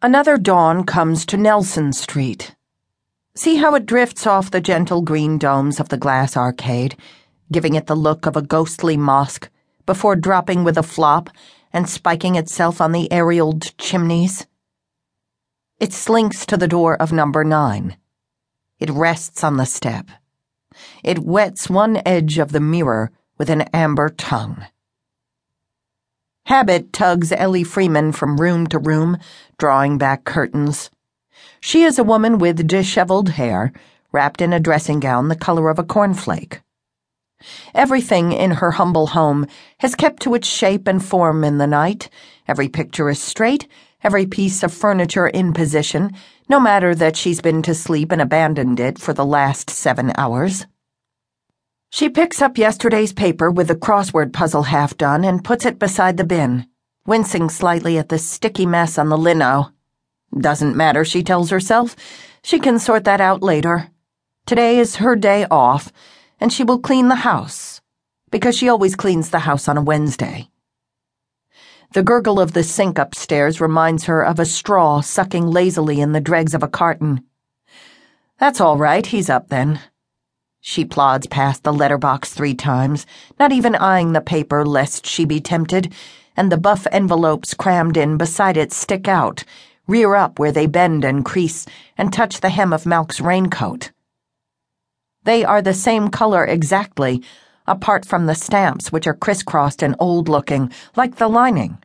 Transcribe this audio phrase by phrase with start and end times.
[0.00, 2.54] Another dawn comes to Nelson Street.
[3.34, 6.96] See how it drifts off the gentle green domes of the glass arcade,
[7.50, 9.50] giving it the look of a ghostly mosque,
[9.86, 11.30] before dropping with a flop
[11.72, 14.46] and spiking itself on the aerialed chimneys?
[15.80, 17.96] It slinks to the door of number nine.
[18.78, 20.06] It rests on the step.
[21.02, 24.64] It wets one edge of the mirror with an amber tongue.
[26.48, 29.18] Habit tugs Ellie Freeman from room to room,
[29.58, 30.88] drawing back curtains.
[31.60, 33.70] She is a woman with disheveled hair,
[34.12, 36.62] wrapped in a dressing gown the color of a cornflake.
[37.74, 39.46] Everything in her humble home
[39.80, 42.08] has kept to its shape and form in the night.
[42.48, 43.68] Every picture is straight,
[44.02, 46.14] every piece of furniture in position,
[46.48, 50.64] no matter that she's been to sleep and abandoned it for the last seven hours.
[51.90, 56.16] She picks up yesterday's paper with the crossword puzzle half done and puts it beside
[56.16, 56.66] the bin,
[57.06, 59.72] wincing slightly at the sticky mess on the lino.
[60.38, 61.96] Doesn't matter, she tells herself.
[62.42, 63.90] She can sort that out later.
[64.44, 65.90] Today is her day off,
[66.38, 67.80] and she will clean the house,
[68.30, 70.50] because she always cleans the house on a Wednesday.
[71.94, 76.20] The gurgle of the sink upstairs reminds her of a straw sucking lazily in the
[76.20, 77.24] dregs of a carton.
[78.38, 79.80] That's all right, he's up then.
[80.60, 83.06] She plods past the letterbox three times,
[83.38, 85.92] not even eyeing the paper lest she be tempted,
[86.36, 89.44] and the buff envelopes crammed in beside it stick out,
[89.86, 93.90] rear up where they bend and crease, and touch the hem of Malc's raincoat.
[95.24, 97.22] They are the same color exactly,
[97.66, 101.78] apart from the stamps, which are crisscrossed and old looking, like the lining.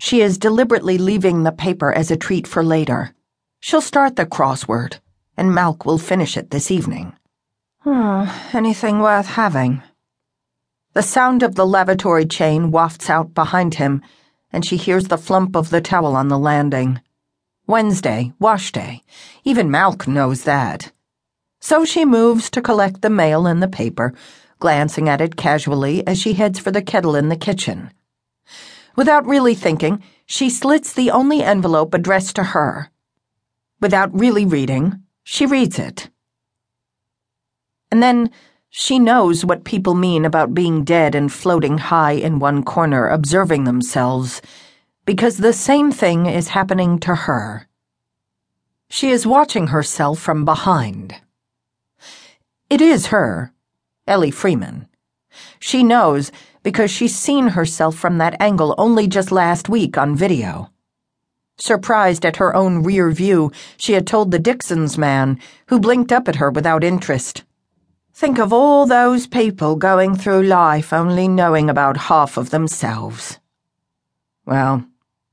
[0.00, 3.14] She is deliberately leaving the paper as a treat for later.
[3.60, 5.00] She'll start the crossword,
[5.36, 7.14] and Malc will finish it this evening.
[7.82, 9.82] Hmm, anything worth having.
[10.94, 14.02] The sound of the lavatory chain wafts out behind him,
[14.52, 17.00] and she hears the flump of the towel on the landing.
[17.68, 19.02] Wednesday, wash day.
[19.44, 20.90] Even Malc knows that.
[21.60, 24.12] So she moves to collect the mail and the paper,
[24.58, 27.92] glancing at it casually as she heads for the kettle in the kitchen.
[28.96, 32.90] Without really thinking, she slits the only envelope addressed to her.
[33.80, 36.10] Without really reading, she reads it.
[37.90, 38.30] And then
[38.70, 43.64] she knows what people mean about being dead and floating high in one corner, observing
[43.64, 44.42] themselves,
[45.04, 47.66] because the same thing is happening to her.
[48.90, 51.14] She is watching herself from behind.
[52.68, 53.52] It is her,
[54.06, 54.86] Ellie Freeman.
[55.58, 56.30] She knows
[56.62, 60.70] because she's seen herself from that angle only just last week on video.
[61.56, 65.38] Surprised at her own rear view, she had told the Dixons man,
[65.68, 67.44] who blinked up at her without interest.
[68.18, 73.38] Think of all those people going through life only knowing about half of themselves.
[74.44, 74.84] Well,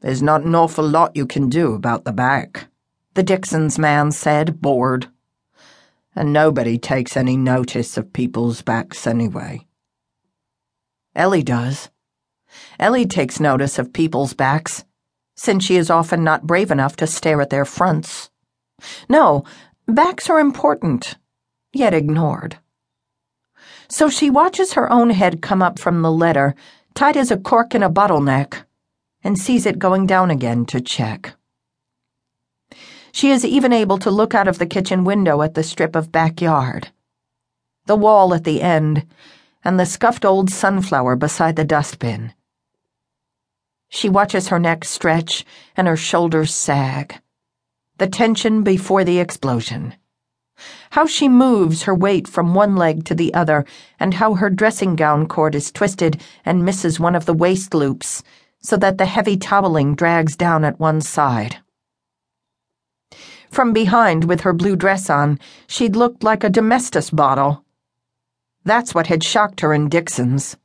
[0.00, 2.68] there's not an awful lot you can do about the back,
[3.14, 5.08] the Dixons man said, bored.
[6.14, 9.66] And nobody takes any notice of people's backs anyway.
[11.16, 11.90] Ellie does.
[12.78, 14.84] Ellie takes notice of people's backs,
[15.34, 18.30] since she is often not brave enough to stare at their fronts.
[19.08, 19.42] No,
[19.88, 21.16] backs are important,
[21.72, 22.58] yet ignored.
[23.90, 26.54] So she watches her own head come up from the letter,
[26.94, 28.64] tight as a cork in a bottleneck,
[29.24, 31.34] and sees it going down again to check.
[33.12, 36.12] She is even able to look out of the kitchen window at the strip of
[36.12, 36.88] backyard,
[37.86, 39.06] the wall at the end,
[39.64, 42.34] and the scuffed old sunflower beside the dustbin.
[43.88, 47.20] She watches her neck stretch and her shoulders sag,
[47.96, 49.94] the tension before the explosion
[50.90, 53.64] how she moves her weight from one leg to the other,
[53.98, 58.22] and how her dressing gown cord is twisted and misses one of the waist loops,
[58.60, 61.58] so that the heavy toweling drags down at one side.
[63.50, 67.64] From behind, with her blue dress on, she'd looked like a domestos bottle.
[68.64, 70.56] That's what had shocked her in Dixon's.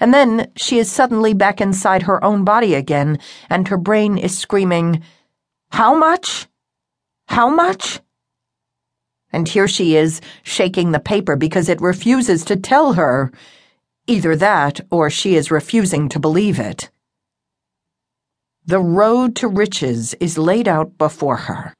[0.00, 3.18] And then she is suddenly back inside her own body again,
[3.48, 5.02] and her brain is screaming,
[5.70, 6.48] How much?
[7.28, 8.00] How much?
[9.32, 13.32] And here she is, shaking the paper because it refuses to tell her.
[14.06, 16.90] Either that, or she is refusing to believe it.
[18.66, 21.74] The road to riches is laid out before her.